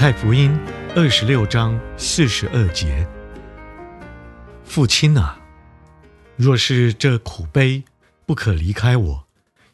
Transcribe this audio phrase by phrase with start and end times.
[0.00, 0.50] 太福音
[0.96, 3.06] 二十六章四十二节。
[4.64, 5.38] 父亲啊，
[6.36, 7.84] 若是这苦杯
[8.24, 9.28] 不可离开我，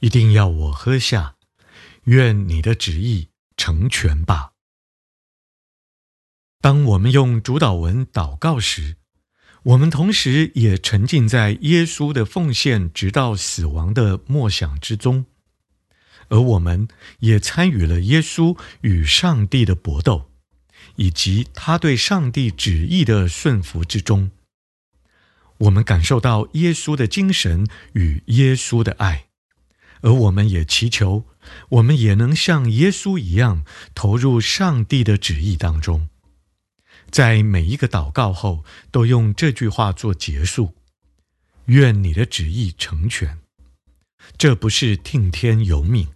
[0.00, 1.36] 一定要我喝下。
[2.04, 4.50] 愿你的旨意成全吧。
[6.60, 8.98] 当我们用主祷文祷告时，
[9.62, 15.24] 我们同时也沉浸在耶稣的奉献直到死亡的默想之中，
[16.30, 20.30] 而我们也参与了耶稣与上帝的搏斗，
[20.96, 24.30] 以及他对上帝旨意的顺服之中。
[25.58, 29.26] 我们感受到耶稣的精神与耶稣的爱，
[30.00, 31.26] 而我们也祈求，
[31.68, 36.08] 我们也能像耶稣一样投入上帝的旨意当中。
[37.10, 40.74] 在每一个祷告后，都用这句话做结束：
[41.66, 43.38] 愿你的旨意成全。
[44.38, 46.06] 这不是听天由命，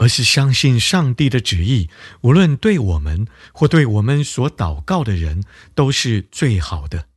[0.00, 1.90] 而是相信上帝的旨意，
[2.22, 5.44] 无论对我们或对我们所祷告的人，
[5.74, 7.08] 都是最好的。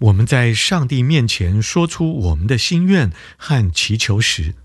[0.00, 4.56] 我们在上帝面前说出我们的心愿和祈求时，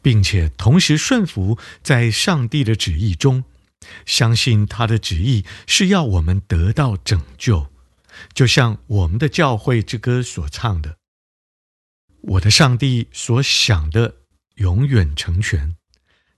[0.00, 3.42] 并且同时顺服在上帝的旨意中，
[4.06, 7.66] 相信他的旨意是要我们得到拯救，
[8.32, 10.98] 就像我们的教会之歌所唱的
[12.22, 14.14] ：“我的上帝所想的
[14.54, 15.74] 永远成全，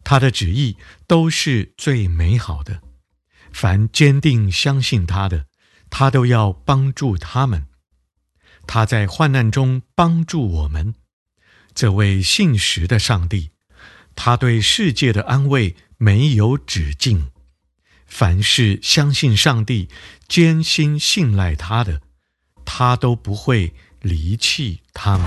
[0.04, 0.76] 他的旨意
[1.06, 2.80] 都是最美好的。
[3.52, 5.46] 凡坚定相信他的，
[5.90, 7.66] 他都要帮助他们。”
[8.66, 10.94] 他在患难中帮助我们，
[11.74, 13.50] 这位信实的上帝，
[14.14, 17.32] 他对世界的安慰没有止境。
[18.06, 19.88] 凡是相信上帝、
[20.28, 22.00] 坚心信赖他的，
[22.64, 25.26] 他都不会离弃他们。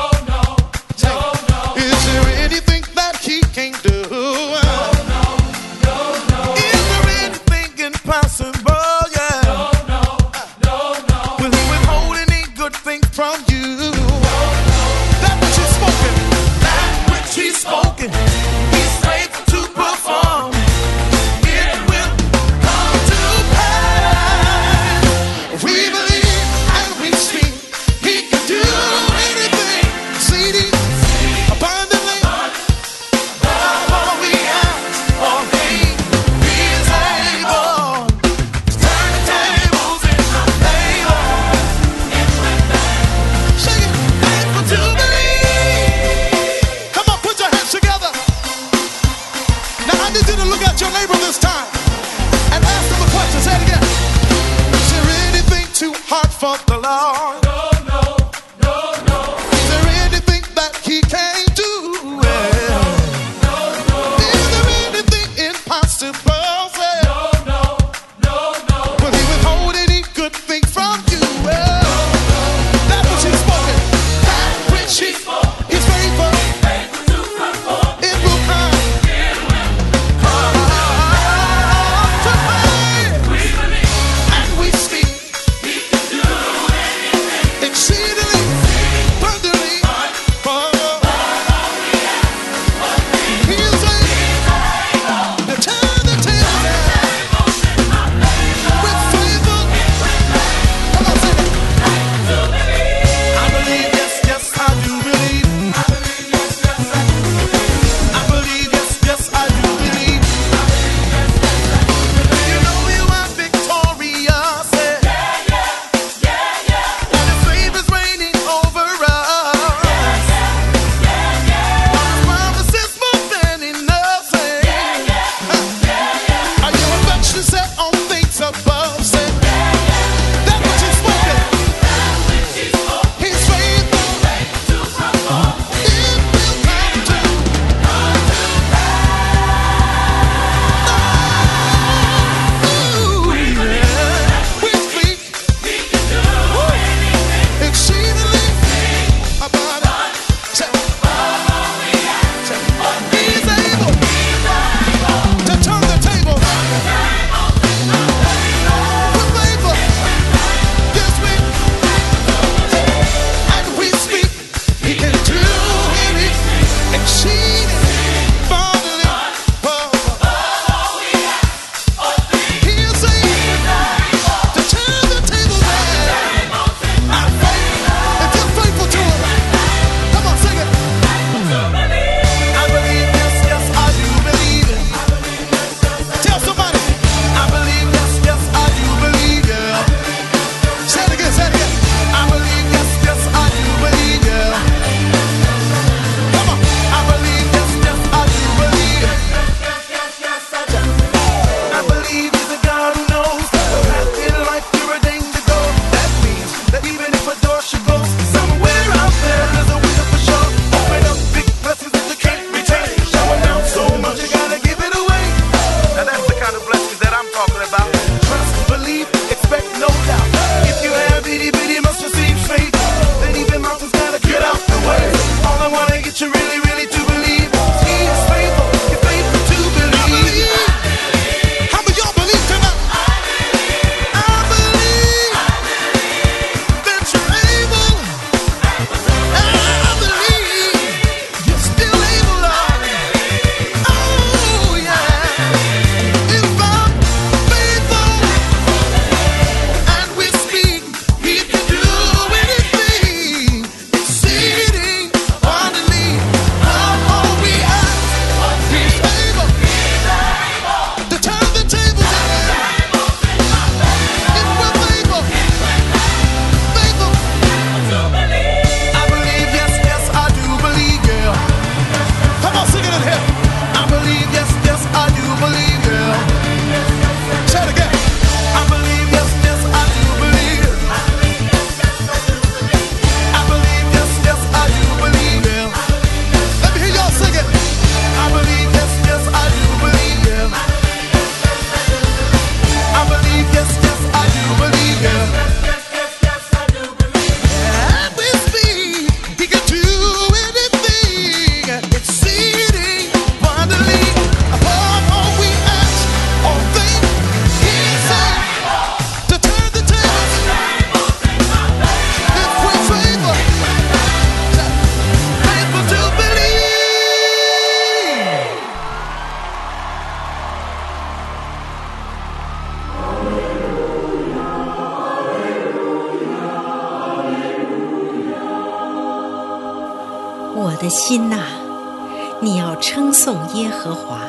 [333.31, 334.19] 颂耶和华。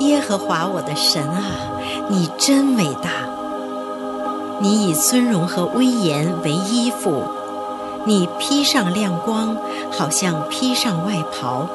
[0.00, 1.44] 耶和华我的神啊，
[2.08, 3.10] 你真伟大！
[4.58, 7.22] 你以尊荣和威严为衣服，
[8.04, 9.56] 你披上亮光，
[9.96, 11.68] 好像披上外袍，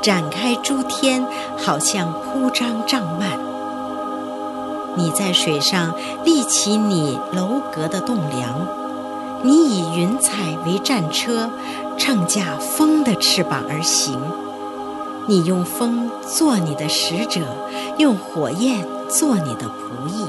[0.00, 3.26] 展开诸天，好像铺张帐幔。
[4.94, 8.68] 你在水上立起你楼阁的栋梁，
[9.42, 11.50] 你以云彩为战车，
[11.96, 14.20] 乘驾风的翅膀而行。
[15.28, 17.42] 你用风做你的使者，
[17.98, 20.24] 用火焰做你的仆役。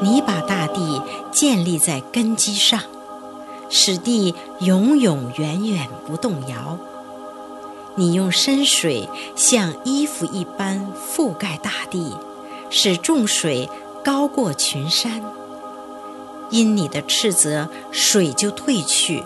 [0.00, 2.80] 你把大地建立在根基上，
[3.68, 6.78] 使地永永远远不动摇。
[7.96, 12.14] 你用深水像衣服一般覆盖大地。
[12.72, 13.68] 使众水
[14.02, 15.22] 高过群山，
[16.48, 19.22] 因你的斥责，水就退去；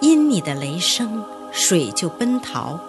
[0.00, 1.22] 因你的雷声，
[1.52, 2.80] 水就奔逃。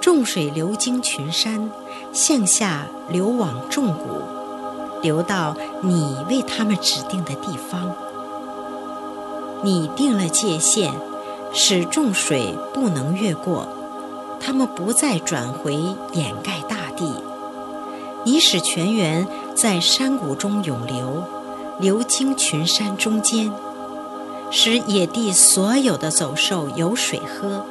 [0.00, 1.70] 众水流经群山，
[2.12, 4.22] 向下流往众谷，
[5.00, 7.94] 流到你为他们指定的地方。
[9.62, 10.92] 你定了界限，
[11.52, 13.68] 使众水不能越过，
[14.40, 15.74] 他们不再转回
[16.14, 17.14] 掩盖大地。
[18.24, 19.26] 你使泉源
[19.60, 21.22] 在山谷中涌流，
[21.78, 23.52] 流经群山中间，
[24.50, 27.66] 使野地所有的走兽有水喝，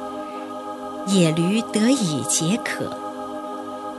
[1.08, 2.96] 野驴得以解渴。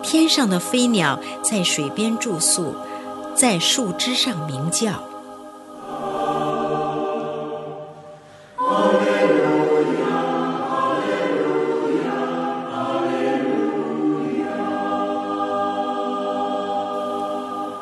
[0.02, 2.76] 天上的飞鸟在水边住宿，
[3.36, 5.11] 在树枝上鸣叫。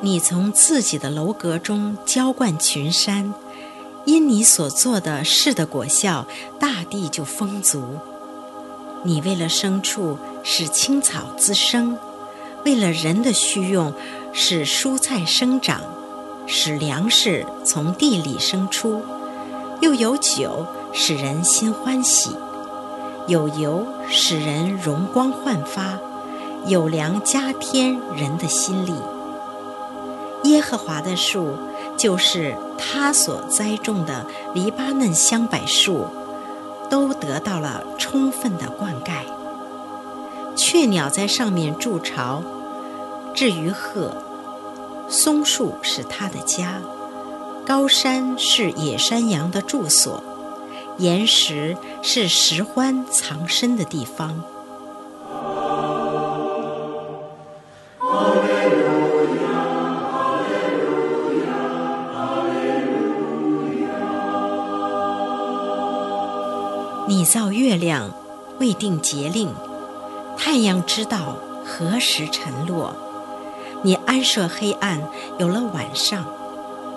[0.02, 3.34] 你从自己的楼阁中浇灌群山，
[4.06, 6.26] 因你所做的事的果效，
[6.58, 7.84] 大地就丰足。
[9.04, 11.98] 你为了牲畜使青草滋生，
[12.64, 13.94] 为了人的需用
[14.32, 15.82] 使蔬菜生长，
[16.48, 19.02] 使粮食从地里生出，
[19.82, 22.30] 又有酒使人心欢喜，
[23.28, 26.00] 有油使人容光焕发，
[26.68, 28.94] 有粮加添人的心力。
[30.50, 31.56] 耶和华的树，
[31.96, 36.08] 就是他所栽种的黎巴嫩香柏树，
[36.90, 39.24] 都得到了充分的灌溉。
[40.56, 42.44] 雀鸟在上面筑巢。
[43.36, 44.12] 至于鹤，
[45.08, 46.82] 松树是它的家，
[47.66, 50.22] 高山是野山羊的住所，
[50.98, 54.44] 岩石是拾獾藏身的地方。
[67.30, 68.10] 造月亮，
[68.60, 69.50] 未定节令；
[70.36, 72.96] 太阳知道何时沉落。
[73.84, 75.00] 你安设黑暗，
[75.38, 76.26] 有了晚上，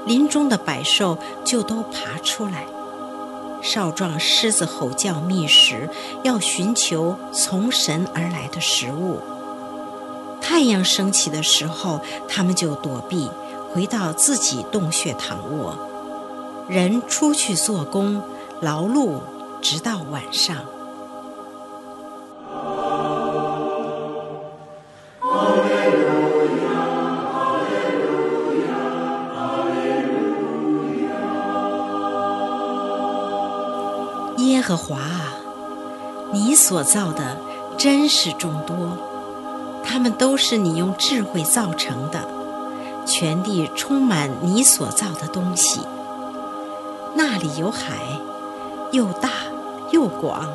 [0.06, 2.64] 林中的百兽就都爬出来。
[3.60, 5.90] 少壮狮子吼叫觅食，
[6.22, 9.18] 要寻求从神而来的食物。
[10.40, 13.30] 太阳升起的时候，他们就躲避，
[13.74, 15.76] 回到自己洞穴躺卧。
[16.70, 18.22] 人出去做工，
[18.62, 19.18] 劳碌。
[19.62, 20.57] 直到晚上，
[34.38, 35.33] 耶和华啊，
[36.33, 37.38] 你所造的
[37.78, 38.76] 真是众多，
[39.85, 42.19] 他们都是你用智慧造成的，
[43.07, 45.81] 全地充满你所造的东西。
[47.14, 48.19] 那里有海，
[48.90, 49.31] 又大。
[49.92, 50.49] 又广，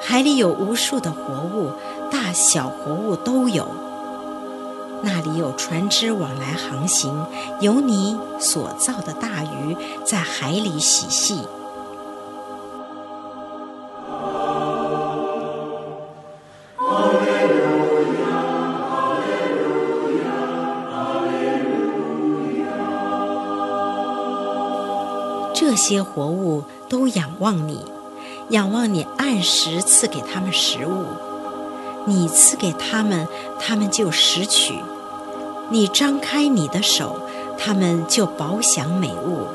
[0.00, 1.72] 海里有无数的活物，
[2.10, 3.66] 大小活物都有。
[5.02, 7.26] 那里有船只往来航行，
[7.60, 11.42] 有你所造的大鱼在海里嬉戏。
[25.52, 27.95] 这些活物都仰望你。
[28.50, 31.04] 仰望你按时赐给他们食物，
[32.04, 33.26] 你赐给他们，
[33.58, 34.74] 他们就拾取；
[35.68, 37.18] 你张开你的手，
[37.58, 39.48] 他们就饱享美物；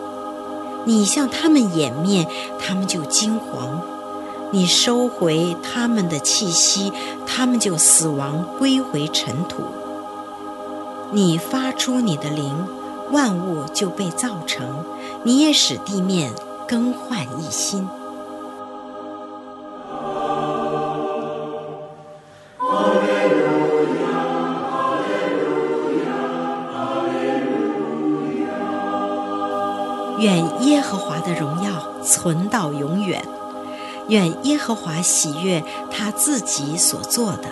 [0.84, 2.28] 你向他们掩面，
[2.60, 3.80] 他们就惊惶；
[4.52, 6.92] 你收回他们的气息，
[7.26, 9.64] 他们就死亡，归回尘土。
[11.14, 12.54] 你发出你的灵，
[13.12, 14.84] 万物就被造成，
[15.24, 16.34] 你也使地面
[16.68, 17.88] 更换一新。
[30.22, 31.72] 愿耶和华的荣耀
[32.04, 33.26] 存到永远。
[34.08, 37.50] 愿耶和华喜悦他自己所做的。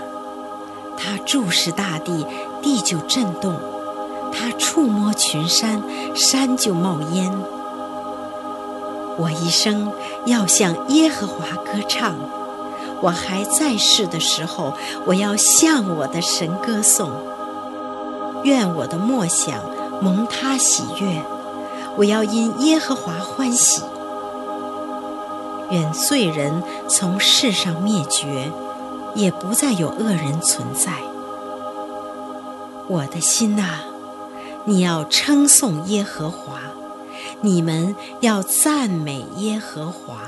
[0.96, 2.28] 他注视大地，
[2.62, 3.54] 地就震动；
[4.32, 5.82] 他触摸群山，
[6.16, 7.32] 山就冒烟。
[9.18, 9.92] 我一生
[10.26, 12.14] 要向耶和华歌唱。
[13.02, 14.74] 我还在世的时候，
[15.08, 17.10] 我要向我的神歌颂。
[18.44, 19.60] 愿我的默想
[20.02, 21.24] 蒙他喜悦。
[22.00, 23.84] 我要因耶和华欢喜。
[25.70, 28.50] 愿罪人从世上灭绝，
[29.16, 30.94] 也不再有恶人存在。
[32.88, 33.82] 我的心呐，
[34.64, 36.62] 你要称颂耶和华，
[37.42, 40.22] 你们要赞美耶和华。